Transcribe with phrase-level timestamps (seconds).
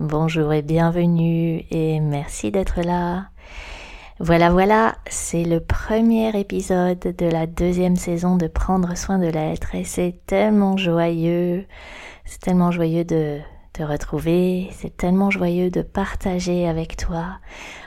[0.00, 3.26] Bonjour et bienvenue et merci d'être là.
[4.18, 9.74] Voilà, voilà, c'est le premier épisode de la deuxième saison de Prendre soin de l'être
[9.74, 11.66] et c'est tellement joyeux,
[12.24, 13.40] c'est tellement joyeux de
[13.74, 17.38] te retrouver, c'est tellement joyeux de partager avec toi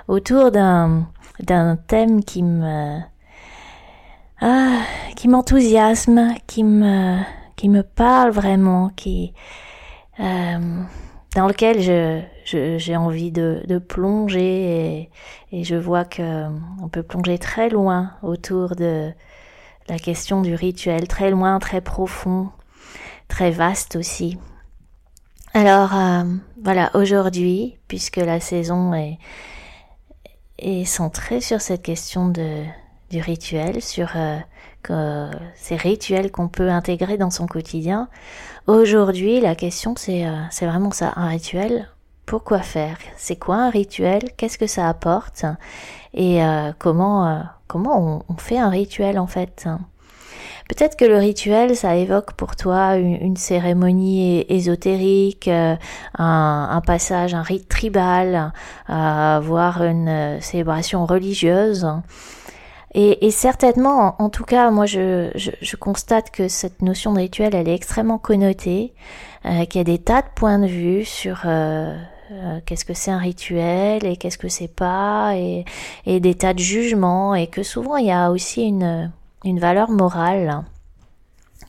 [0.08, 1.08] autour d'un
[1.40, 3.00] d'un thème qui me
[4.40, 4.82] ah,
[5.16, 7.18] qui m'enthousiasme, qui me
[7.56, 9.34] qui me parle vraiment, qui
[10.20, 10.84] euh,
[11.36, 15.10] dans lequel je j'ai envie de, de plonger et,
[15.54, 16.48] et, je vois que
[16.82, 19.12] on peut plonger très loin autour de
[19.88, 22.50] la question du rituel, très loin, très profond,
[23.28, 24.38] très vaste aussi.
[25.54, 26.24] Alors euh,
[26.64, 29.18] voilà, aujourd'hui, puisque la saison est,
[30.60, 32.64] est centrée sur cette question de,
[33.10, 34.38] du rituel, sur euh,
[34.84, 38.10] que ces rituels qu'on peut intégrer dans son quotidien.
[38.68, 41.90] Aujourd'hui, la question c'est euh, vraiment ça, un rituel.
[42.26, 42.98] Pourquoi faire?
[43.18, 44.22] C'est quoi un rituel?
[44.38, 45.46] Qu'est-ce que ça apporte?
[46.14, 49.68] Et euh, comment euh, comment on, fait un rituel en fait?
[50.70, 55.78] Peut-être que le rituel, ça évoque pour toi une, cérémonie ésotérique, un,
[56.18, 58.54] un, passage, un rite tribal,
[58.88, 61.86] voire une célébration religieuse.
[62.96, 67.20] Et, et certainement, en, tout cas, moi, je, je, je, constate que cette notion de
[67.20, 68.94] rituel, elle est extrêmement connotée,
[69.46, 71.98] euh, qu'il y a des tas de points de vue sur euh,
[72.32, 75.66] euh, qu'est-ce que c'est un rituel et qu'est-ce que c'est pas, et,
[76.06, 79.12] et, des tas de jugements, et que souvent, il y a aussi une,
[79.44, 80.64] une valeur morale.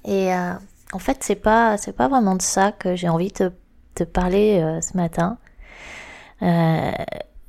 [0.05, 0.53] Et euh,
[0.93, 3.53] en fait, c'est pas c'est pas vraiment de ça que j'ai envie de
[3.95, 5.39] te, parler euh, ce matin.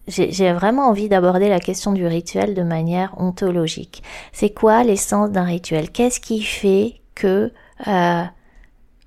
[0.07, 4.03] Euh, j'ai vraiment envie d'aborder la question du rituel de manière ontologique.
[4.31, 5.91] C'est quoi l'essence d'un rituel?
[5.91, 7.51] Qu'est-ce qui fait que
[7.87, 8.23] euh,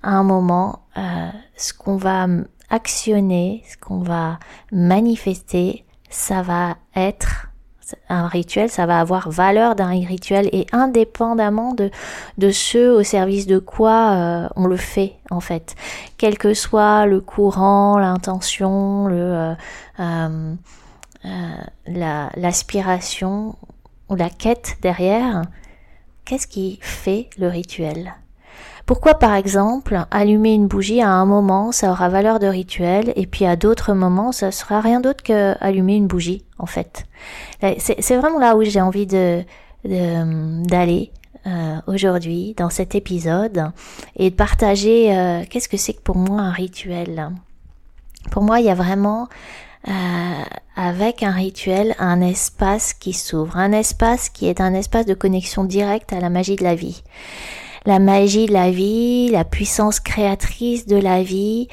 [0.01, 2.27] à un moment, euh, ce qu'on va
[2.69, 4.39] actionner, ce qu'on va
[4.71, 7.47] manifester, ça va être
[8.07, 11.89] un rituel, ça va avoir valeur d'un rituel et indépendamment de,
[12.37, 15.75] de ce au service de quoi euh, on le fait en fait.
[16.17, 19.55] Quel que soit le courant, l'intention, le...
[19.99, 20.53] Euh,
[21.25, 21.29] euh
[21.87, 23.55] euh, l'aspiration
[24.09, 25.43] ou la quête derrière,
[26.25, 28.13] qu'est-ce qui fait le rituel?
[28.85, 33.27] Pourquoi par exemple allumer une bougie à un moment ça aura valeur de rituel et
[33.27, 37.05] puis à d'autres moments ça sera rien d'autre que allumer une bougie en fait?
[37.77, 39.43] C'est vraiment là où j'ai envie de
[39.83, 41.11] d'aller
[41.47, 43.71] euh, aujourd'hui dans cet épisode
[44.17, 47.31] et de partager euh, qu'est-ce que c'est que pour moi un rituel?
[48.31, 49.29] Pour moi, il y a vraiment
[49.87, 50.43] euh,
[50.75, 55.63] avec un rituel, un espace qui s'ouvre, un espace qui est un espace de connexion
[55.63, 57.03] directe à la magie de la vie.
[57.85, 61.69] La magie de la vie, la puissance créatrice de la vie.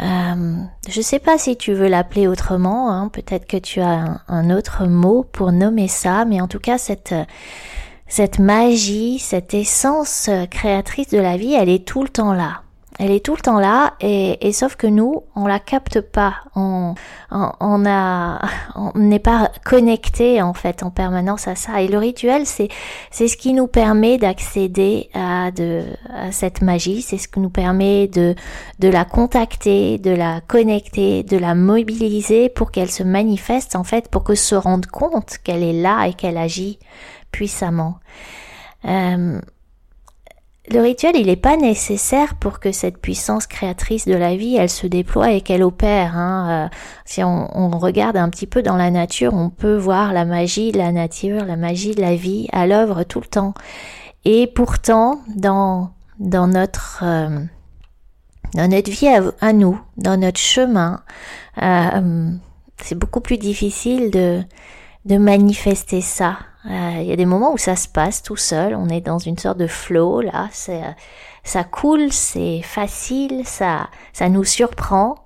[0.00, 0.56] Euh,
[0.88, 4.84] je sais pas si tu veux l'appeler autrement, hein, peut-être que tu as un, autre
[4.86, 7.14] mot pour nommer ça, mais en tout cas cette
[8.06, 12.62] cette magie, cette essence créatrice de la vie, elle est tout le temps là
[12.98, 16.36] elle est tout le temps là et, et, sauf que nous on la capte pas.
[16.54, 16.94] On
[17.30, 18.40] on, a
[18.74, 21.82] on n'est pas connecté en fait en permanence à ça.
[21.82, 22.68] Et le rituel c'est
[23.10, 25.84] c'est ce qui nous permet d'accéder à de
[26.14, 27.02] à cette magie.
[27.02, 28.34] C'est ce qui nous permet de
[28.78, 34.08] de la contacter de la connecter de la mobiliser pour qu'elle se manifeste en fait
[34.08, 36.78] pour que se rende compte qu'elle est là et qu'elle agit
[37.30, 37.98] puissamment.
[38.86, 39.40] Euh,
[40.68, 44.70] le rituel, il n'est pas nécessaire pour que cette puissance créatrice de la vie, elle
[44.70, 46.16] se déploie et qu'elle opère.
[46.16, 46.66] Hein.
[46.66, 50.72] Euh, si on, regarde un petit peu dans la nature, on peut voir la magie
[50.72, 53.54] de la nature, la magie de la vie à l'œuvre tout le temps.
[54.24, 57.40] Et pourtant, dans notre euh,
[58.54, 59.08] dans notre vie
[59.40, 61.02] à, nous, dans notre chemin,
[61.62, 62.30] euh,
[62.82, 64.42] c'est beaucoup plus difficile de
[65.04, 68.88] de manifester ça il y a des moments où ça se passe tout seul, on
[68.88, 70.82] est dans une sorte de flow là, euh,
[71.44, 75.16] ça coule, c'est facile, ça ça nous surprend.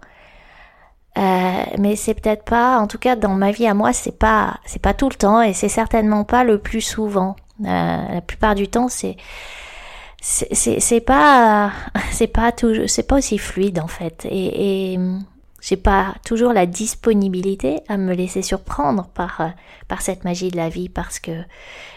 [1.18, 4.60] Euh, mais c'est peut-être pas, en tout cas dans ma vie à moi, c'est pas
[4.64, 7.36] c'est pas tout le temps et c'est certainement pas le plus souvent.
[7.60, 9.16] la plupart du temps, c'est
[10.20, 11.72] c'est pas
[12.12, 14.98] c'est pas tout c'est pas aussi fluide en fait et
[15.60, 19.48] j'ai pas toujours la disponibilité à me laisser surprendre par euh,
[19.88, 21.32] par cette magie de la vie parce que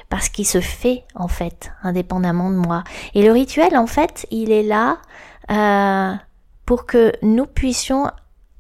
[0.10, 2.84] parce qu'il se fait en fait indépendamment de moi.
[3.16, 4.98] Et le rituel en fait il est là
[5.52, 6.14] euh,
[6.66, 8.08] pour que nous puissions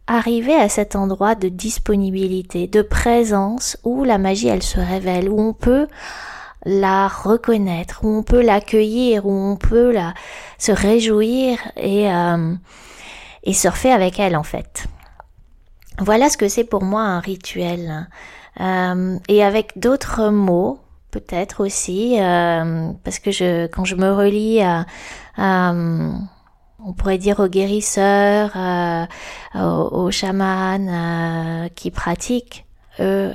[0.08, 5.40] arriver à cet endroit de disponibilité de présence où la magie elle se révèle où
[5.40, 5.88] on peut
[6.66, 10.14] la reconnaître où on peut l'accueillir où on peut la
[10.58, 12.56] se réjouir et euh,
[13.44, 14.86] et surfer avec elle en fait.
[16.00, 18.08] Voilà ce que c'est pour moi un rituel.
[18.60, 20.80] Euh, et avec d'autres mots,
[21.12, 24.86] peut-être aussi, euh, parce que je, quand je me relis à,
[26.86, 29.06] on pourrait dire aux guérisseurs, euh,
[29.56, 32.66] aux, aux chamans qui pratiquent,
[33.00, 33.32] eux,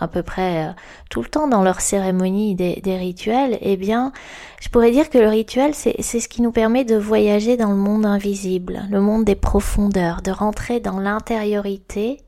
[0.00, 0.72] à peu près euh,
[1.10, 4.12] tout le temps dans leur cérémonie des, rituels, eh bien,
[4.60, 7.76] je pourrais dire que le rituel, c'est ce qui nous permet de voyager dans le
[7.76, 12.18] monde invisible, le monde des profondeurs, de rentrer dans l'intériorité.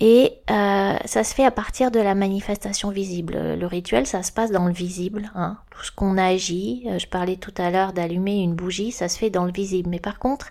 [0.00, 3.56] Et euh, ça se fait à partir de la manifestation visible.
[3.58, 5.30] Le rituel, ça se passe dans le visible.
[5.34, 5.58] Hein.
[5.70, 9.18] Tout ce qu'on agit, euh, je parlais tout à l'heure d'allumer une bougie, ça se
[9.18, 9.90] fait dans le visible.
[9.90, 10.50] Mais par contre,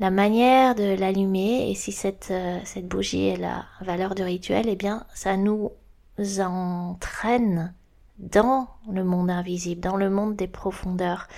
[0.00, 4.66] la manière de l'allumer et si cette, euh, cette bougie est la valeur de rituel,
[4.68, 5.70] eh bien, ça nous
[6.40, 7.74] entraîne
[8.18, 11.28] dans le monde invisible, dans le monde des profondeurs,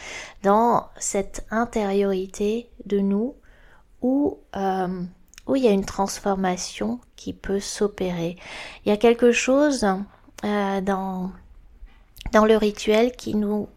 [0.42, 3.34] dans cette intériorité de nous
[4.02, 5.02] où, euh,
[5.46, 8.36] où il y a une transformation qui peut s'opérer.
[8.84, 9.86] Il y a quelque chose
[10.44, 11.30] euh, dans,
[12.32, 13.68] dans le rituel qui nous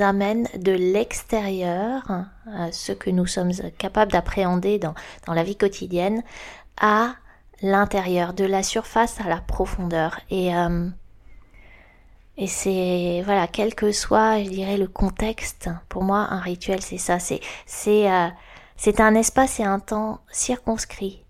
[0.00, 2.02] amène de l'extérieur,
[2.46, 4.94] euh, ce que nous sommes capables d'appréhender dans,
[5.26, 6.22] dans la vie quotidienne,
[6.80, 7.14] à
[7.62, 10.20] l'intérieur, de la surface à la profondeur.
[10.30, 10.88] Et, euh,
[12.36, 16.98] et c'est, voilà, quel que soit, je dirais, le contexte, pour moi, un rituel, c'est
[16.98, 18.28] ça, c'est, c'est, euh,
[18.76, 21.24] c'est un espace et un temps circonscrits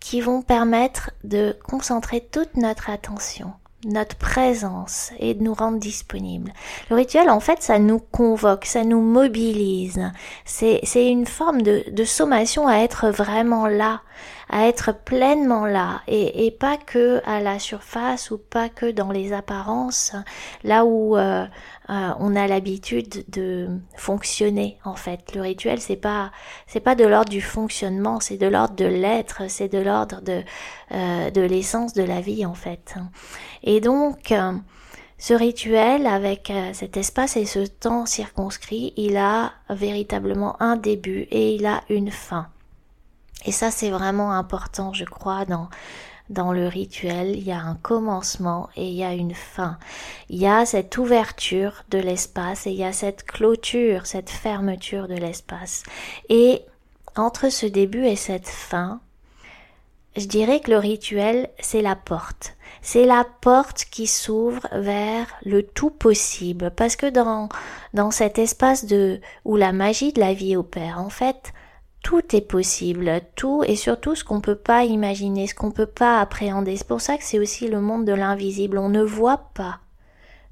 [0.00, 3.52] qui vont permettre de concentrer toute notre attention
[3.84, 6.52] notre présence et de nous rendre disponibles.
[6.90, 10.10] Le rituel, en fait, ça nous convoque, ça nous mobilise.
[10.44, 14.00] C'est, une forme de, de sommation à être vraiment là,
[14.48, 19.32] à être pleinement là et, pas que à la surface ou pas que dans les
[19.32, 20.14] apparences,
[20.62, 21.44] là où euh,
[21.90, 25.34] euh, on a l'habitude de fonctionner en fait.
[25.34, 26.30] Le rituel c'est pas
[26.66, 30.42] c'est pas de l'ordre du fonctionnement, c'est de l'ordre de l'être, c'est de l'ordre de
[30.92, 32.94] euh, de l'essence de la vie en fait.
[33.64, 34.32] Et donc
[35.18, 41.54] ce rituel, avec cet espace et ce temps circonscrit, il a véritablement un début et
[41.54, 42.48] il a une fin.
[43.46, 45.68] Et ça, c'est vraiment important, je crois, dans,
[46.30, 47.36] dans le rituel.
[47.36, 49.78] Il y a un commencement et il y a une fin.
[50.28, 55.08] Il y a cette ouverture de l'espace et il y a cette clôture, cette fermeture
[55.08, 55.84] de l'espace.
[56.28, 56.62] Et
[57.14, 59.00] entre ce début et cette fin,
[60.16, 62.56] je dirais que le rituel, c'est la porte.
[62.82, 66.70] C'est la porte qui s'ouvre vers le tout possible.
[66.70, 67.48] Parce que dans,
[67.94, 71.52] dans cet espace de, où la magie de la vie opère, en fait,
[72.06, 76.20] tout est possible, tout et surtout ce qu'on peut pas imaginer, ce qu'on peut pas
[76.20, 76.76] appréhender.
[76.76, 78.78] C'est pour ça que c'est aussi le monde de l'invisible.
[78.78, 79.80] On ne voit pas,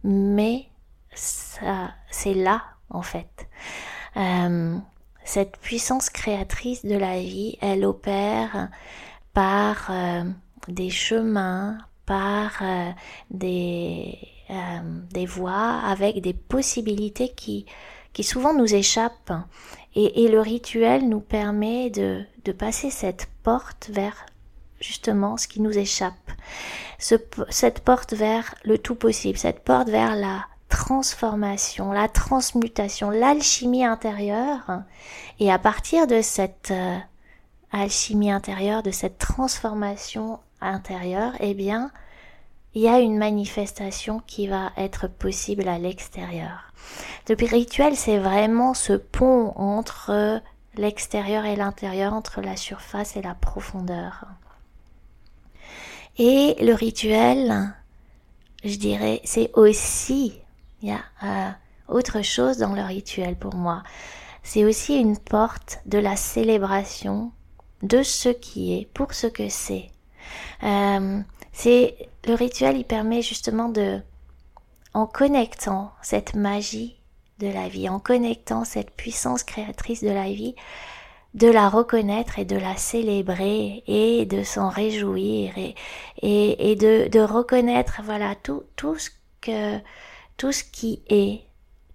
[0.03, 0.67] mais
[1.15, 3.47] ça, c'est là en fait.
[4.17, 4.77] Euh,
[5.25, 8.69] cette puissance créatrice de la vie, elle opère
[9.33, 10.25] par euh,
[10.67, 12.91] des chemins, par euh,
[13.31, 14.19] des
[15.13, 17.65] des voies avec des possibilités qui
[18.13, 19.33] qui souvent nous échappent
[19.95, 24.27] et, le rituel nous permet de, de passer cette porte vers
[24.81, 26.31] justement ce qui nous échappe.
[26.99, 34.83] cette porte vers le tout possible, cette porte vers la transformation, la transmutation, l'alchimie intérieure.
[35.39, 36.99] Et à partir de cette euh,
[37.73, 41.91] alchimie intérieure, de cette transformation intérieure, eh bien,
[42.75, 46.73] il y a une manifestation qui va être possible à l'extérieur.
[47.29, 50.41] Le rituel, c'est vraiment ce pont entre
[50.77, 54.27] l'extérieur et l'intérieur, entre la surface et la profondeur.
[56.19, 57.75] Et le rituel,
[58.65, 60.35] je dirais, c'est aussi,
[60.83, 61.51] il y a euh,
[61.89, 63.83] autre chose dans le rituel pour moi.
[64.43, 67.33] C'est aussi une porte de la célébration
[67.83, 69.91] de ce qui est pour ce que c'est.
[70.63, 71.21] Euh,
[71.55, 74.01] c'est le rituel, il permet justement de,
[74.93, 76.97] en connectant cette magie
[77.39, 80.57] de la vie, en connectant cette puissance créatrice de la vie,
[81.35, 85.75] de la reconnaître et de la célébrer et de s'en réjouir et,
[86.23, 89.79] et, de, de, reconnaître voilà tout, tout ce que
[90.37, 91.43] tout ce qui est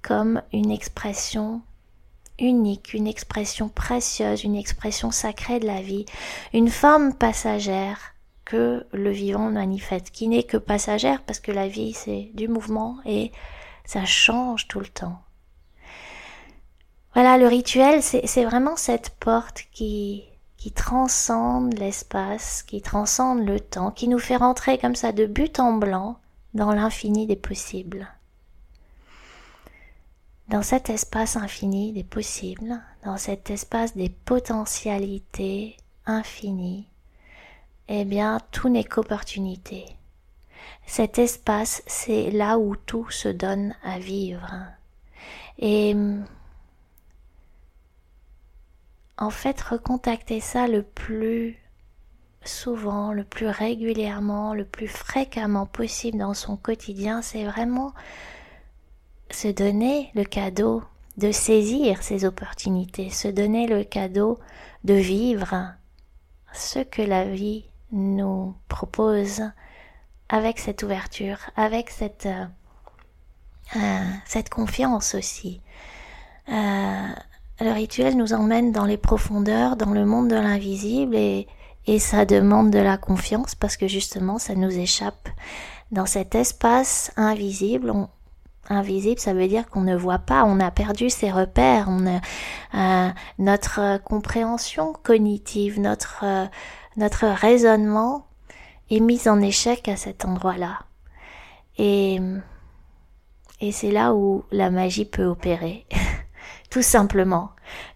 [0.02, 1.62] comme une expression
[2.38, 6.06] unique, une expression précieuse, une expression sacrée de la vie,
[6.54, 8.14] une forme passagère
[8.50, 12.98] que le vivant manifeste, qui n'est que passagère parce que la vie c'est du mouvement
[13.06, 13.32] et
[13.86, 15.22] ça change tout le temps.
[17.14, 20.24] Voilà, le rituel, c'est vraiment cette porte qui,
[20.58, 25.60] qui transcende l'espace, qui transcende le temps, qui nous fait rentrer comme ça de but
[25.60, 26.18] en blanc
[26.54, 28.08] dans l'infini des possibles.
[30.48, 36.89] Dans cet espace infini des possibles, dans cet espace des potentialités infinies,
[37.90, 39.86] eh bien, tout n'est qu'opportunité.
[40.86, 44.48] Cet espace, c'est là où tout se donne à vivre.
[45.58, 45.96] Et
[49.18, 51.58] en fait, recontacter ça le plus
[52.46, 57.94] souvent, le plus régulièrement, le plus fréquemment possible dans son quotidien, c'est vraiment
[59.32, 60.84] se donner le cadeau
[61.18, 64.40] de saisir ces opportunités, se donner le cadeau
[64.86, 65.74] de vivre
[66.54, 69.44] ce que la vie nous propose
[70.30, 72.46] avec cette ouverture, avec cette, euh,
[73.76, 75.62] euh, cette confiance aussi.
[76.50, 77.08] Euh,
[77.62, 81.48] le rituel nous emmène dans les profondeurs, dans le monde de l'invisible et,
[81.88, 85.30] et ça demande de la confiance parce que justement ça nous échappe.
[85.92, 87.92] Dans cet espace invisible,
[88.70, 91.90] invisible, ça veut dire qu'on ne voit pas, on a perdu ses repères,
[93.40, 96.24] notre compréhension cognitive, notre
[96.98, 98.26] notre raisonnement
[98.90, 100.80] est mis en échec à cet endroit-là.
[101.78, 102.20] Et,
[103.62, 105.86] et c'est là où la magie peut opérer.
[106.70, 107.52] Tout simplement.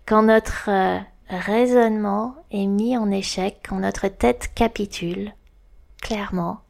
[0.05, 5.33] Quand notre euh, raisonnement est mis en échec, quand notre tête capitule,
[6.01, 6.61] clairement,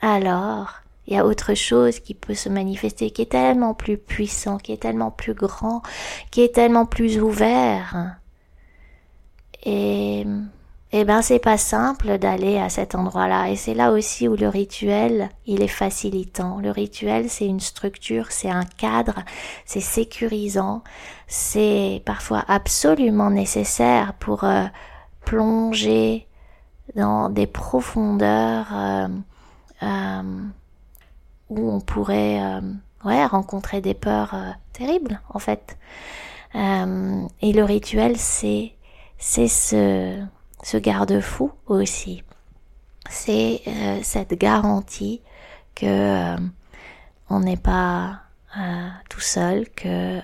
[0.00, 4.58] alors il y a autre chose qui peut se manifester, qui est tellement plus puissant,
[4.58, 5.82] qui est tellement plus grand,
[6.30, 8.16] qui est tellement plus ouvert.
[9.64, 10.26] Et
[10.92, 14.48] eh ben c'est pas simple d'aller à cet endroit-là et c'est là aussi où le
[14.48, 16.58] rituel il est facilitant.
[16.60, 19.24] Le rituel c'est une structure, c'est un cadre,
[19.64, 20.84] c'est sécurisant,
[21.26, 24.64] c'est parfois absolument nécessaire pour euh,
[25.24, 26.28] plonger
[26.94, 29.08] dans des profondeurs euh,
[29.82, 30.22] euh,
[31.50, 32.40] où on pourrait
[33.04, 34.36] ouais rencontrer des peurs
[34.72, 35.76] terribles en fait.
[36.54, 38.72] et le rituel c'est
[39.18, 40.24] c'est ce
[40.66, 42.24] ce garde-fou aussi.
[43.08, 45.20] C'est euh, cette garantie
[45.76, 46.36] que euh,
[47.30, 48.22] on n'est pas
[48.58, 50.18] euh, tout seul, que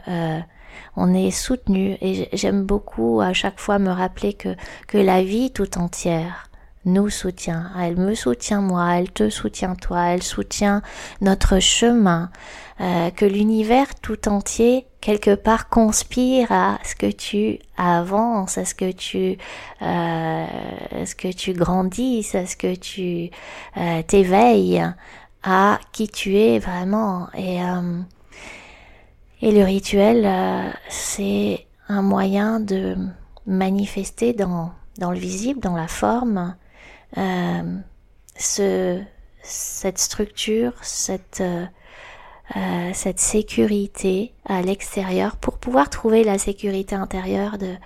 [0.96, 1.96] on est soutenu.
[2.00, 4.56] Et j'aime beaucoup à chaque fois me rappeler que
[4.88, 6.50] que la vie tout entière
[6.84, 7.70] nous soutient.
[7.80, 10.82] Elle me soutient moi, elle te soutient toi, elle soutient
[11.20, 12.30] notre chemin.
[13.16, 18.90] que l'univers tout entier quelque part conspire à ce que tu avances, à ce que
[18.90, 19.38] tu,
[19.82, 20.46] euh,
[21.04, 23.30] ce que tu grandisses, à ce que tu
[23.76, 24.82] euh, t'éveilles
[25.42, 27.28] à qui tu es vraiment.
[27.34, 28.00] Et, euh,
[29.40, 32.96] et le rituel, euh, c'est un moyen de
[33.46, 36.54] manifester dans, dans le visible, dans la forme,
[37.18, 37.78] euh,
[38.36, 39.02] ce,
[39.42, 41.42] cette structure, cette
[42.56, 47.76] euh, cette sécurité à l'extérieur pour pouvoir trouver la sécurité intérieure de,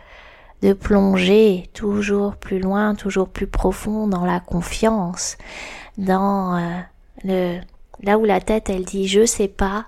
[0.62, 5.36] de plonger toujours plus loin, toujours plus profond dans la confiance,
[5.98, 6.80] dans euh,
[7.22, 7.60] le
[8.02, 9.86] là où la tête elle dit je sais pas,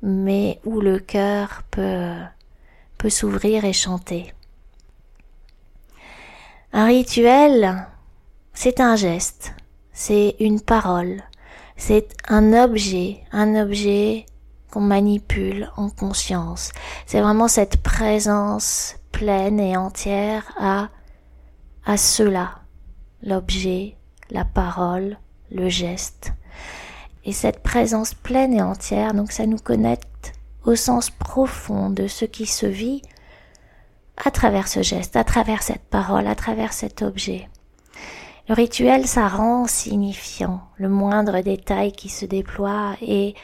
[0.00, 2.14] mais où le cœur peut
[2.96, 4.32] peut s'ouvrir et chanter.
[6.72, 7.86] Un rituel,
[8.54, 9.52] c'est un geste,
[9.92, 11.22] c'est une parole,
[11.76, 14.26] c'est un objet, un objet
[14.70, 16.70] qu'on manipule en conscience.
[17.04, 20.88] C'est vraiment cette présence pleine et entière à,
[21.84, 22.60] à cela,
[23.22, 23.96] l'objet,
[24.30, 25.18] la parole,
[25.50, 26.32] le geste.
[27.24, 30.32] Et cette présence pleine et entière, donc ça nous connecte
[30.64, 33.02] au sens profond de ce qui se vit
[34.24, 37.48] à travers ce geste, à travers cette parole, à travers cet objet.
[38.48, 43.34] Le rituel, ça rend signifiant le moindre détail qui se déploie et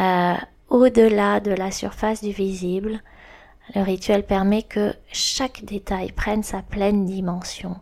[0.00, 0.34] euh,
[0.68, 3.00] au-delà de la surface du visible,
[3.76, 7.76] le rituel permet que chaque détail prenne sa pleine dimension,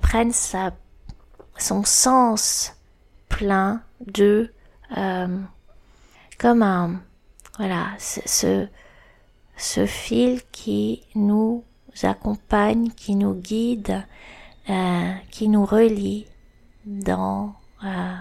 [0.00, 0.72] prenne sa,
[1.58, 2.74] son sens
[3.28, 4.50] plein de
[4.96, 5.38] euh,
[6.38, 7.02] comme un
[7.58, 8.66] voilà ce,
[9.56, 11.64] ce fil qui nous
[12.02, 14.04] accompagne, qui nous guide
[14.70, 16.26] euh, qui nous relie
[16.84, 18.14] dans euh,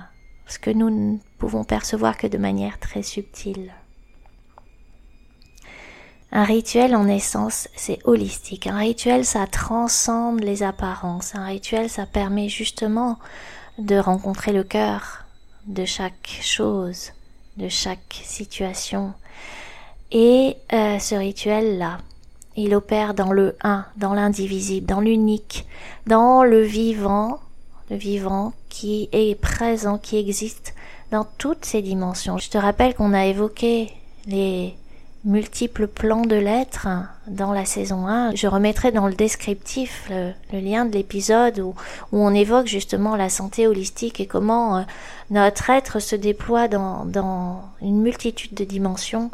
[0.48, 3.74] ce que nous ne pouvons percevoir que de manière très subtile.
[6.32, 8.68] Un rituel, en essence, c'est holistique.
[8.68, 11.36] Un rituel, ça transcende les apparences.
[11.36, 13.18] Un rituel, ça permet justement
[13.78, 15.26] de rencontrer le cœur
[15.68, 17.12] de chaque chose,
[17.58, 19.14] de chaque situation.
[20.12, 22.00] Et euh, ce rituel-là,
[22.58, 25.66] il opère dans le un, dans l'indivisible, dans l'unique,
[26.08, 27.40] dans le vivant,
[27.90, 30.74] le vivant qui est présent, qui existe
[31.12, 32.38] dans toutes ses dimensions.
[32.38, 33.94] Je te rappelle qu'on a évoqué
[34.26, 34.76] les
[35.24, 36.88] multiples plans de l'être
[37.28, 38.36] dans la saison 1.
[38.36, 41.76] Je remettrai dans le descriptif le, lien de l'épisode où,
[42.12, 44.82] on évoque justement la santé holistique et comment euh,
[45.30, 49.30] notre être se déploie dans, dans, une multitude de dimensions.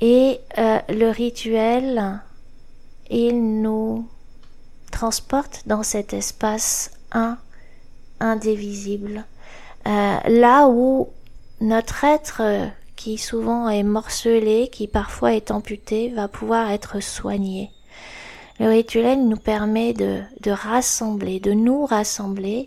[0.00, 2.20] Et euh, le rituel,
[3.10, 4.08] il nous
[4.90, 7.38] transporte dans cet espace un,
[8.18, 9.24] indivisible,
[9.86, 11.08] euh, là où
[11.60, 17.70] notre être qui souvent est morcelé, qui parfois est amputé, va pouvoir être soigné.
[18.58, 22.66] Le rituel nous permet de, de rassembler, de nous rassembler,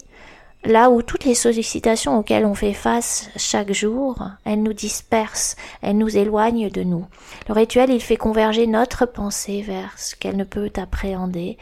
[0.66, 5.98] là où toutes les sollicitations auxquelles on fait face chaque jour, elles nous dispersent, elles
[5.98, 7.06] nous éloignent de nous.
[7.48, 11.58] Le rituel, il fait converger notre pensée vers ce qu'elle ne peut appréhender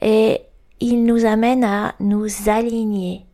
[0.00, 0.42] et
[0.80, 3.26] il nous amène à nous aligner,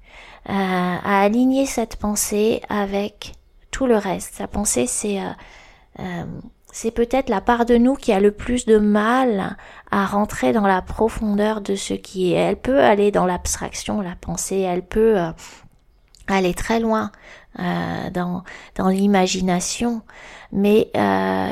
[0.45, 3.33] à aligner cette pensée avec
[3.71, 4.35] tout le reste.
[4.37, 5.31] Sa pensée, c'est euh,
[6.01, 6.25] euh,
[6.77, 9.57] c'est peut-être la part de nous qui a le plus de mal
[9.91, 12.37] à rentrer dans la profondeur de ce qui est.
[12.37, 15.31] Elle peut aller dans l'abstraction, la pensée, elle peut euh,
[16.27, 17.13] aller très loin
[18.13, 20.03] dans, dans l'imagination,
[20.53, 20.91] mais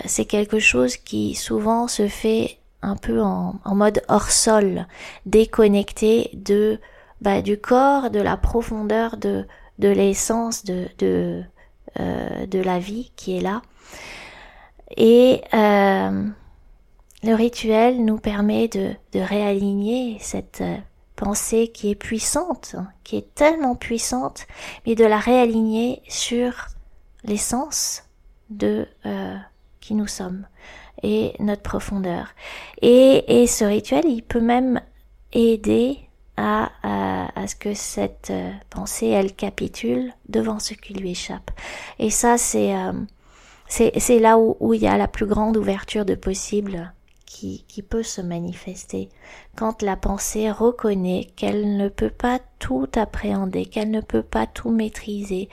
[0.05, 4.87] c'est quelque chose qui souvent se fait un peu en, mode hors sol,
[5.25, 6.79] déconnecté de
[7.23, 9.47] bah, du corps, de la profondeur de,
[9.79, 10.87] de l'essence de,
[12.01, 13.63] euh, de la vie qui est là.
[14.97, 16.29] Et euh,
[17.23, 20.77] le rituel nous permet de, de réaligner cette euh,
[21.17, 24.47] pensée qui est puissante, qui est tellement puissante,
[24.87, 26.67] mais de la réaligner sur
[27.25, 28.05] l'essence
[28.51, 28.87] de
[29.81, 30.47] qui nous sommes
[31.03, 32.29] et notre profondeur.
[32.83, 34.81] Et, et ce rituel, il peut même
[35.33, 35.99] aider
[36.37, 41.51] à, à, ce que cette euh, pensée, elle capitule devant ce qui lui échappe.
[41.99, 42.93] Et ça, c'est euh,
[43.75, 46.93] c'est là où, il y a la plus grande ouverture de possible
[47.27, 49.09] qui peut se manifester.
[49.57, 54.71] Quand la pensée reconnaît qu'elle ne peut pas tout appréhender, qu'elle ne peut pas tout
[54.71, 55.49] maîtriser,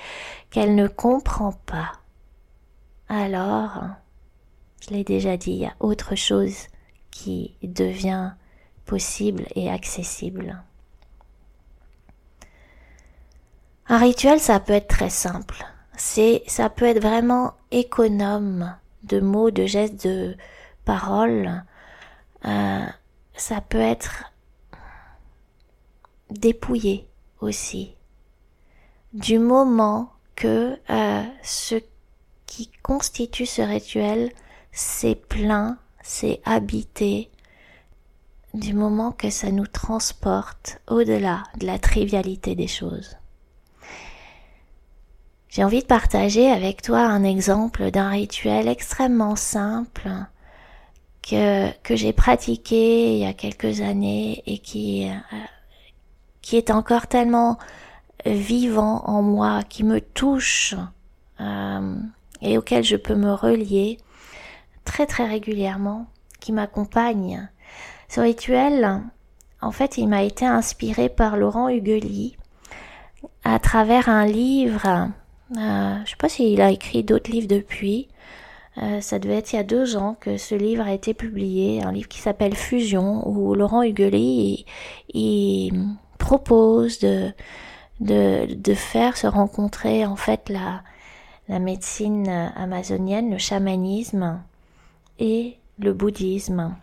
[0.52, 1.94] qu'elle ne comprend pas,
[3.10, 3.84] alors,
[4.80, 6.68] je l'ai déjà dit, il y a autre chose
[7.10, 8.32] qui devient
[8.86, 10.64] possible et accessible.
[13.88, 15.66] Un rituel, ça peut être très simple.
[16.04, 20.36] C'est, ça peut être vraiment économe de mots, de gestes, de
[20.84, 21.64] paroles.
[22.44, 22.86] Euh,
[23.36, 24.34] ça peut être
[26.32, 27.08] dépouillé
[27.40, 27.94] aussi.
[29.14, 31.76] Du moment que euh, ce
[32.48, 34.32] qui constitue ce rituel,
[34.72, 37.30] c'est plein, c'est habité,
[38.56, 43.18] du moment que ça nous transporte au-delà de la trivialité des choses.
[45.52, 50.10] J'ai envie de partager avec toi un exemple d'un rituel extrêmement simple
[51.22, 55.38] que, que j'ai pratiqué il y a quelques années et qui, euh,
[56.42, 57.60] qui est encore tellement
[58.26, 60.74] vivant en moi, qui me touche
[61.42, 61.96] euh,
[62.42, 63.98] et auquel je peux me relier
[64.86, 66.06] très très régulièrement,
[66.40, 67.50] qui m'accompagne.
[68.08, 69.02] Ce rituel,
[69.62, 72.38] en fait, il m'a été inspiré par Laurent Huguely
[73.44, 75.12] à travers un livre
[75.58, 78.08] euh, je sais pas s'il a écrit d'autres livres depuis.
[78.78, 81.84] Euh, ça devait être il y a deux ans que ce livre a été publié,
[81.84, 84.66] un livre qui s'appelle Fusion, où Laurent Huguely
[85.14, 85.74] il,
[86.18, 87.32] propose de,
[88.00, 90.84] de, de faire se rencontrer en fait la,
[91.50, 94.42] la médecine amazonienne, le chamanisme
[95.20, 96.76] et le bouddhisme.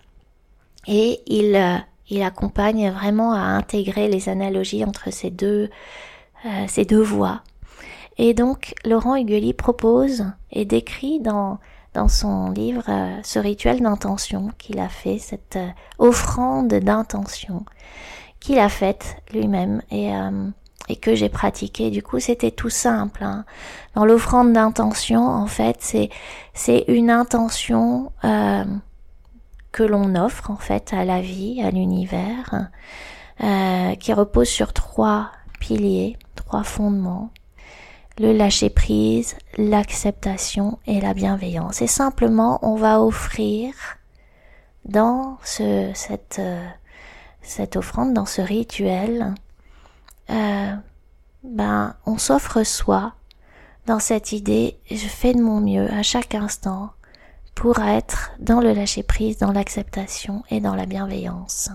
[0.87, 1.77] Et il, euh,
[2.11, 5.71] il accompagne vraiment à intégrer les analogies entre ces deux,
[6.47, 7.43] euh, ces deux voies.
[8.19, 11.59] Et donc Laurent Huguely propose et décrit dans
[11.95, 17.65] dans son livre euh, ce rituel d'intention qu'il a fait, cette euh, offrande d'intention
[18.41, 20.49] qu'il a faite lui-même et euh,
[20.91, 21.91] et que j'ai pratiqué.
[21.91, 23.23] Du coup, c'était tout simple.
[23.23, 23.45] Hein.
[23.95, 26.09] Dans l'offrande d'intention, en fait, c'est
[26.55, 28.11] c'est une intention
[29.71, 32.71] que l'on offre en fait à la vie, à l'univers,
[34.01, 37.31] qui repose sur trois piliers, trois fondements
[38.19, 41.83] le lâcher prise, l'acceptation et la bienveillance.
[41.83, 43.73] Et simplement, on va offrir
[44.85, 46.67] dans ce, cette, euh,
[47.43, 49.35] cette offrande, dans ce rituel,
[50.31, 50.75] euh,
[51.45, 53.15] ben, on s'offre soi
[53.87, 56.91] dans cette idée, je fais de mon mieux à chaque instant
[57.55, 61.71] pour être dans le lâcher prise, dans l'acceptation et dans la bienveillance.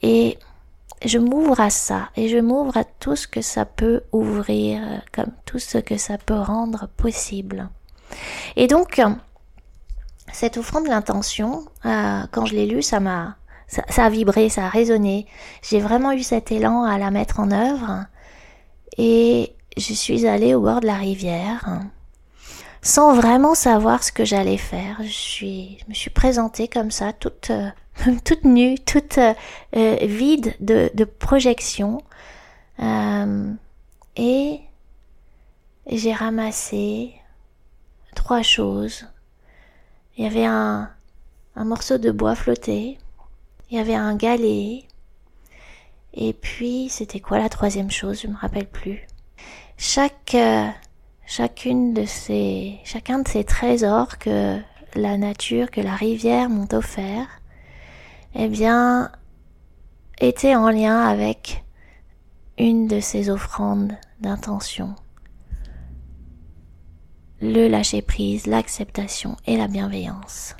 [0.00, 0.38] Et
[1.04, 4.80] je m'ouvre à ça et je m'ouvre à tout ce que ça peut ouvrir,
[5.12, 7.68] comme tout ce que ça peut rendre possible.
[8.56, 9.00] Et donc,
[10.32, 14.66] cette offrande de l'intention, euh, quand je l'ai lu, ça m'a, ça, a vibré, ça
[14.66, 15.26] a résonné.
[15.62, 18.06] J'ai vraiment eu cet élan à la mettre en œuvre.
[18.96, 21.82] Et je suis allée au bord de la rivière
[22.82, 24.98] sans vraiment savoir ce que j'allais faire.
[25.02, 27.70] Je suis, me suis présentée comme ça, toute, euh,
[28.24, 32.02] toute nue, toute euh, vide de, de projection.
[34.16, 34.60] et
[35.90, 37.14] j'ai ramassé
[38.14, 39.06] trois choses
[40.18, 40.90] il y avait un,
[41.54, 42.98] un morceau de bois flotté,
[43.70, 44.84] il y avait un galet,
[46.12, 49.06] et puis c'était quoi la troisième chose, je me rappelle plus.
[49.76, 50.66] Chaque euh,
[51.28, 54.58] chacune de ces chacun de ces trésors que
[54.94, 57.28] la nature, que la rivière m'ont offert,
[58.34, 59.12] eh bien
[60.20, 61.64] était en lien avec
[62.58, 64.96] une de ces offrandes d'intention
[67.40, 70.56] le lâcher prise, l'acceptation et la bienveillance.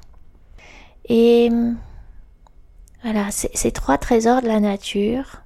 [1.09, 1.51] Et
[3.03, 5.43] voilà, ces trois trésors de la nature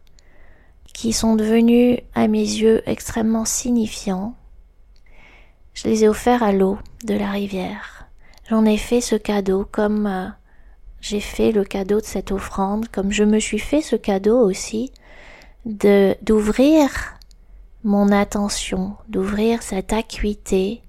[0.93, 4.35] qui sont devenus à mes yeux extrêmement signifiants,
[5.75, 8.07] je les ai offerts à l'eau de la rivière.
[8.49, 10.29] J'en ai fait ce cadeau comme euh,
[11.01, 14.93] j'ai fait le cadeau de cette offrande, comme je me suis fait ce cadeau aussi
[15.65, 16.91] de d'ouvrir
[17.85, 20.83] mon attention, d'ouvrir cette acuité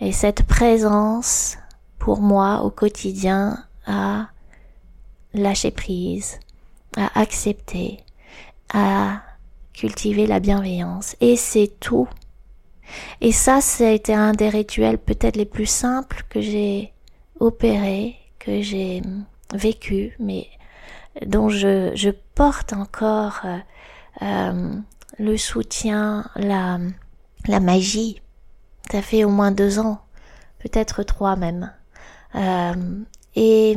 [0.00, 1.56] et cette présence,
[1.98, 4.28] pour moi, au quotidien, à
[5.34, 6.38] lâcher prise,
[6.96, 7.98] à accepter,
[8.72, 9.22] à
[9.72, 11.16] cultiver la bienveillance.
[11.20, 12.08] Et c'est tout.
[13.20, 16.92] Et ça, ça a été un des rituels peut-être les plus simples que j'ai
[17.40, 19.02] opéré, que j'ai
[19.54, 20.48] vécu, mais
[21.26, 23.58] dont je, porte encore euh,
[24.22, 24.74] euh
[25.20, 26.78] le soutien, la,
[27.48, 28.22] la magie
[28.90, 30.00] ça fait au moins deux ans,
[30.60, 31.72] peut-être trois même.
[32.34, 33.76] Euh, et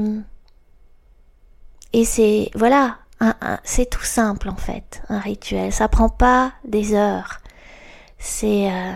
[1.93, 2.97] et c'est voilà,
[3.63, 5.73] c'est tout simple en fait, un rituel.
[5.73, 7.40] Ça prend pas des heures.
[8.23, 8.93] C'est euh,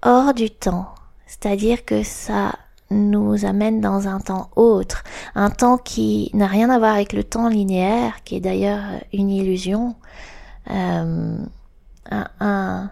[0.00, 0.94] hors du temps,
[1.26, 2.54] c'est-à-dire que ça
[2.90, 7.22] nous amène dans un temps autre, un temps qui n'a rien à voir avec le
[7.22, 8.80] temps linéaire, qui est d'ailleurs
[9.12, 9.94] une illusion,
[10.70, 11.36] euh,
[12.10, 12.90] un, un,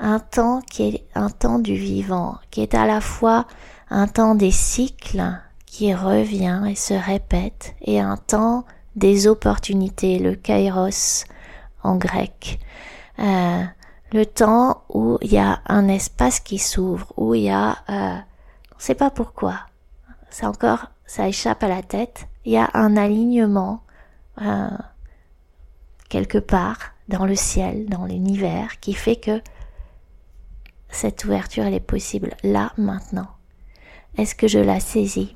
[0.00, 3.46] un temps qui est un temps du vivant, qui est à la fois
[3.90, 5.22] un temps des cycles
[5.66, 8.64] qui revient et se répète, et un temps
[8.96, 11.26] des opportunités, le kairos
[11.84, 12.58] en grec.
[13.20, 13.62] Euh,
[14.12, 18.16] le temps où il y a un espace qui s'ouvre, où il y a, euh,
[18.72, 19.60] on ne sait pas pourquoi,
[20.30, 23.82] c'est encore, ça échappe à la tête, il y a un alignement
[24.40, 24.68] euh,
[26.08, 29.40] quelque part dans le ciel, dans l'univers, qui fait que
[30.88, 33.28] cette ouverture, elle est possible là, maintenant.
[34.16, 35.34] Est-ce que je la saisis?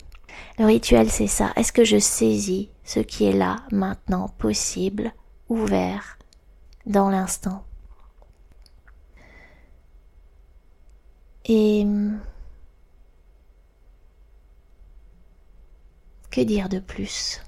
[0.58, 1.52] Le rituel, c'est ça.
[1.56, 5.12] Est-ce que je saisis ce qui est là, maintenant, possible,
[5.48, 6.18] ouvert,
[6.86, 7.64] dans l'instant?
[11.46, 11.86] Et
[16.30, 17.40] que dire de plus?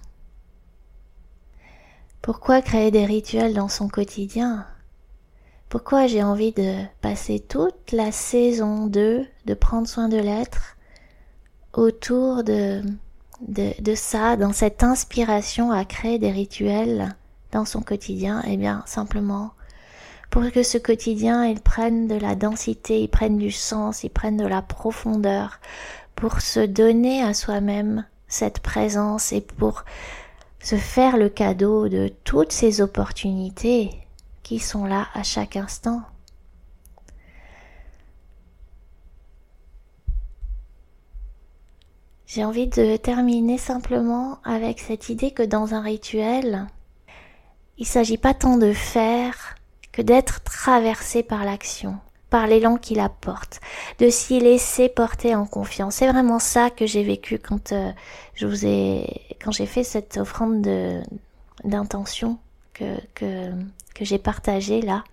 [2.20, 4.66] Pourquoi créer des rituels dans son quotidien?
[5.68, 10.76] Pourquoi j'ai envie de passer toute la saison 2 de prendre soin de l'être
[11.72, 12.82] autour de,
[13.40, 17.16] de, de, ça, dans cette inspiration à créer des rituels
[17.52, 18.42] dans son quotidien?
[18.46, 19.52] Eh bien, simplement
[20.36, 24.36] pour que ce quotidien, il prenne de la densité, il prenne du sens, il prenne
[24.36, 25.60] de la profondeur,
[26.14, 29.86] pour se donner à soi-même cette présence et pour
[30.60, 33.88] se faire le cadeau de toutes ces opportunités
[34.42, 36.02] qui sont là à chaque instant.
[42.26, 46.66] J'ai envie de terminer simplement avec cette idée que dans un rituel,
[47.78, 49.55] il s'agit pas tant de faire
[49.96, 51.96] que d'être traversé par l'action,
[52.28, 53.60] par l'élan qu'il apporte,
[53.98, 55.96] de s'y laisser porter en confiance.
[55.96, 57.90] C'est vraiment ça que j'ai vécu quand euh,
[58.34, 61.00] je vous ai, quand j'ai fait cette offrande de,
[61.64, 62.38] d'intention
[62.74, 63.50] que, que
[63.94, 65.04] que j'ai partagé là,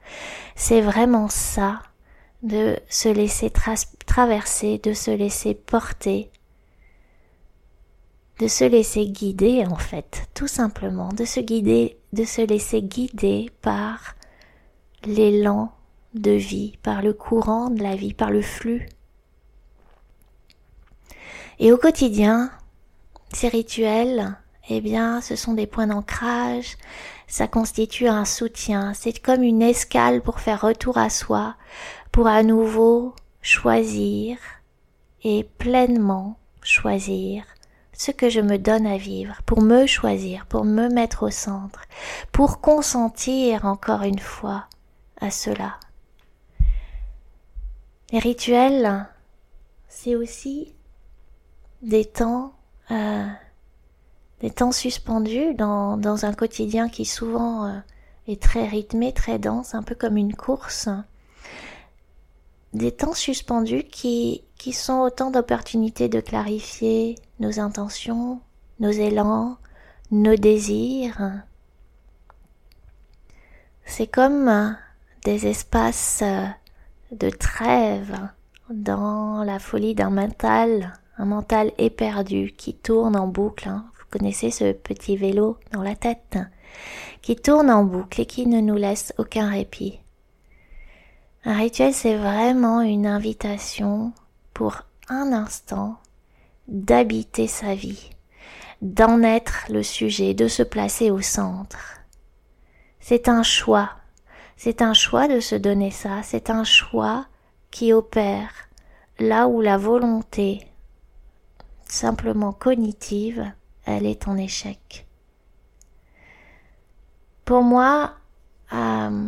[0.58, 1.82] c'est vraiment ça,
[2.42, 3.50] de se laisser
[4.06, 6.30] traverser, de se laisser porter
[8.40, 13.50] de se laisser guider en fait, tout simplement, de se guider, de se laisser guider
[13.62, 14.16] par
[15.06, 15.72] l'élan
[16.14, 18.88] de vie, par le courant de la vie, par le flux.
[21.60, 22.52] Et au quotidien,
[23.34, 24.38] ces rituels,
[24.70, 26.78] eh bien, ce sont des points d'ancrage,
[27.28, 31.56] ça constitue un soutien, c'est comme une escale pour faire retour à soi,
[32.12, 34.38] pour à nouveau choisir
[35.24, 37.44] et pleinement choisir
[37.94, 41.82] ce que je me donne à vivre, pour me choisir, pour me mettre au centre,
[42.32, 44.66] pour consentir encore une fois
[45.24, 45.80] à cela.
[48.12, 49.08] Les rituels,
[49.88, 50.74] c'est aussi
[51.82, 52.54] des temps,
[52.92, 53.28] euh,
[54.42, 57.80] des temps suspendus dans, dans, un quotidien qui souvent euh,
[58.28, 60.90] est très rythmé, très dense, un peu comme une course.
[62.74, 68.42] Des temps suspendus qui, qui sont autant d'opportunités de clarifier nos intentions,
[68.80, 69.58] nos élans,
[70.12, 71.44] nos désirs.
[73.86, 74.78] C'est comme
[75.24, 76.24] des espaces
[77.12, 78.18] de trêve
[78.70, 83.70] dans la folie d'un mental, un mental éperdu qui tourne en boucle.
[83.70, 83.86] Hein.
[83.98, 86.38] Vous connaissez ce petit vélo dans la tête
[87.22, 90.00] qui tourne en boucle et qui ne nous laisse aucun répit.
[91.46, 94.14] Un rituel, c'est vraiment une invitation
[94.54, 95.98] pour un instant
[96.68, 98.10] d'habiter sa vie,
[98.82, 102.00] d'en être le sujet, de se placer au centre.
[103.00, 103.90] C'est un choix.
[104.66, 106.24] C'est un choix de se donner ça.
[106.24, 107.26] C'est un choix
[107.70, 108.70] qui opère
[109.20, 110.66] là où la volonté
[111.84, 113.52] simplement cognitive,
[113.84, 115.06] elle est en échec.
[117.44, 118.14] Pour moi,
[118.72, 119.28] euh,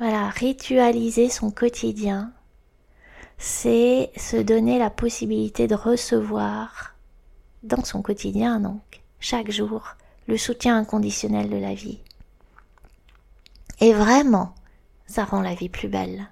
[0.00, 2.32] voilà, ritualiser son quotidien,
[3.38, 6.96] c'est se donner la possibilité de recevoir
[7.62, 9.94] dans son quotidien, donc, chaque jour,
[10.26, 12.00] le soutien inconditionnel de la vie.
[13.78, 14.56] Et vraiment,
[15.12, 16.28] ça rend la vie plus belle.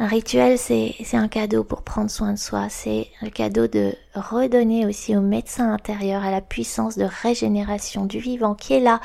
[0.00, 4.86] Un rituel, c'est, un cadeau pour prendre soin de soi, c'est un cadeau de redonner
[4.86, 9.00] aussi au médecin intérieur, à la puissance de régénération du vivant qui est là,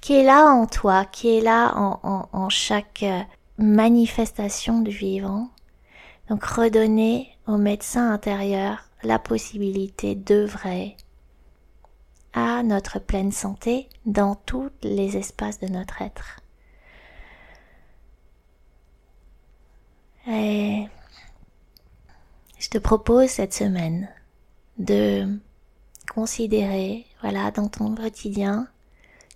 [0.00, 3.04] qui est là en toi, qui est là en, en, en chaque
[3.56, 5.48] manifestation du vivant,
[6.28, 10.96] donc redonner au médecin intérieur la possibilité d'œuvrer
[12.32, 16.41] à notre pleine santé dans tous les espaces de notre être.
[20.28, 20.86] Et
[22.58, 24.08] je te propose cette semaine
[24.78, 25.26] de
[26.14, 28.68] considérer, voilà, dans ton quotidien,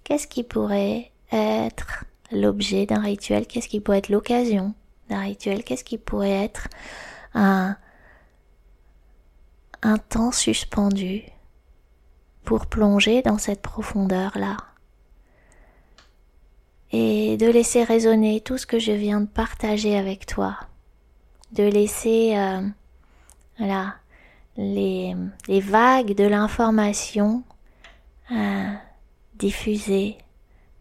[0.05, 4.75] qu'est-ce qui pourrait être l'objet d'un rituel, qu'est-ce qui pourrait être l'occasion
[5.09, 6.68] d'un rituel Qu'est-ce qui pourrait être
[7.35, 7.77] un,
[9.83, 11.25] un temps suspendu
[12.46, 14.57] pour plonger dans cette profondeur-là.
[16.92, 20.57] Et de laisser résonner tout ce que je viens de partager avec toi,
[21.52, 22.61] de laisser euh,
[23.59, 23.94] voilà,
[24.56, 25.14] les,
[25.48, 27.42] les, vagues de l'information
[28.32, 28.72] euh,
[29.35, 30.18] diffuser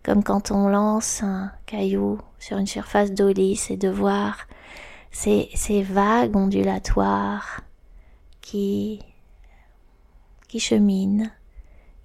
[0.03, 4.47] comme quand on lance un caillou sur une surface d'eau lisse et de voir
[5.11, 7.61] ces, ces vagues ondulatoires
[8.41, 8.99] qui,
[10.47, 11.31] qui cheminent,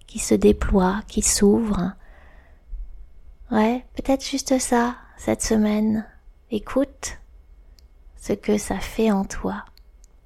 [0.07, 1.93] qui se déploient, qui s'ouvrent.
[3.51, 6.07] Ouais, peut-être juste ça, cette semaine.
[6.51, 7.19] Écoute
[8.21, 9.65] ce que ça fait en toi,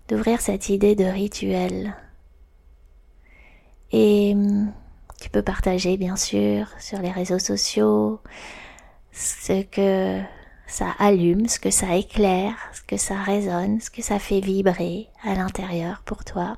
[0.09, 1.95] d'ouvrir cette idée de rituel.
[3.93, 4.37] Et
[5.21, 8.21] tu peux partager bien sûr sur les réseaux sociaux
[9.13, 10.21] ce que
[10.67, 15.09] ça allume, ce que ça éclaire, ce que ça résonne, ce que ça fait vibrer
[15.23, 16.57] à l'intérieur pour toi.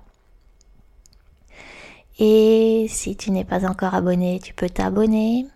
[2.18, 5.46] Et si tu n'es pas encore abonné, tu peux t'abonner.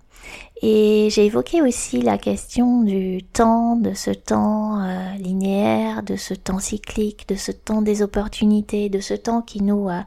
[0.63, 6.35] Et j'ai évoqué aussi la question du temps, de ce temps euh, linéaire, de ce
[6.35, 10.01] temps cyclique, de ce temps des opportunités, de ce temps qui nous euh,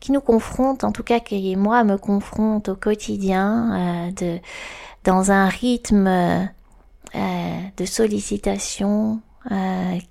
[0.00, 4.40] qui nous confronte, en tout cas qui moi me confronte au quotidien, euh, de,
[5.04, 6.48] dans un rythme
[7.14, 9.20] de sollicitation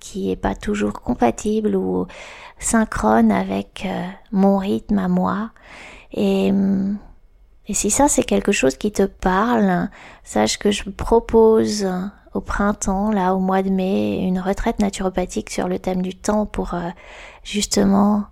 [0.00, 2.06] qui est pas toujours compatible ou
[2.58, 3.86] synchrone avec
[4.32, 5.50] mon rythme à moi.
[6.12, 6.50] Et,
[7.68, 9.88] et si ça c'est quelque chose qui te parle,
[10.22, 11.88] sache que je propose
[12.34, 16.46] au printemps, là au mois de mai, une retraite naturopathique sur le thème du temps
[16.46, 16.74] pour
[17.42, 18.24] justement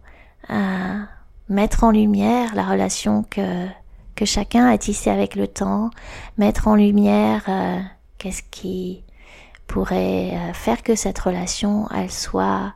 [1.52, 3.68] mettre en lumière la relation que,
[4.24, 5.90] chacun a tissée avec le temps,
[6.38, 7.80] mettre en lumière euh,
[8.18, 9.02] qu'est-ce qui
[9.66, 12.72] pourrait euh, faire que cette relation, elle soit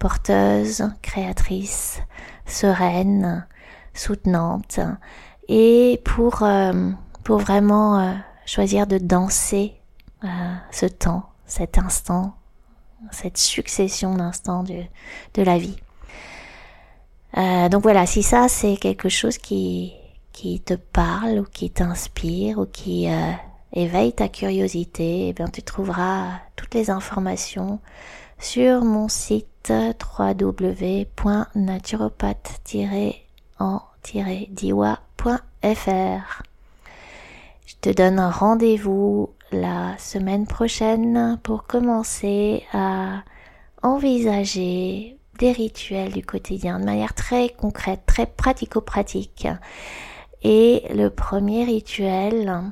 [0.00, 2.00] porteuse, créatrice,
[2.46, 3.46] sereine,
[3.94, 4.80] soutenante
[5.48, 6.90] et pour, euh,
[7.24, 8.12] pour vraiment euh,
[8.46, 9.74] choisir de danser
[10.72, 12.34] ce temps, cet instant,
[13.12, 14.82] cette succession d'instants de,
[15.34, 15.76] de la vie.
[17.70, 19.92] donc voilà, si ça c'est quelque chose qui,
[20.32, 23.06] qui te parle ou qui t'inspire ou qui
[23.72, 27.78] éveille ta curiosité, eh bien tu trouveras toutes les informations
[28.40, 29.72] sur mon site
[34.04, 36.42] www.naturopathe-en-diwa.fr.
[37.66, 43.22] Je te donne rendez-vous la semaine prochaine pour commencer à
[43.82, 49.46] envisager des rituels du quotidien de manière très concrète, très pratico-pratique.
[50.42, 52.62] Et le premier rituel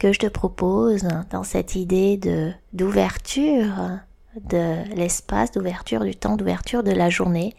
[0.00, 4.00] que je te propose dans cette idée de d'ouverture
[4.44, 7.54] de l'espace, d'ouverture du temps, d'ouverture de la journée,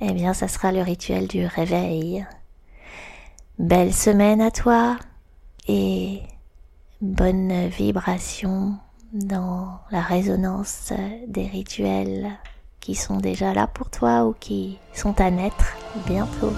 [0.00, 2.26] eh bien, ça sera le rituel du réveil.
[3.58, 4.98] Belle semaine à toi
[5.68, 6.20] et
[7.00, 8.76] bonne vibration
[9.12, 10.92] dans la résonance
[11.26, 12.30] des rituels
[12.80, 16.52] qui sont déjà là pour toi ou qui sont à naître bientôt.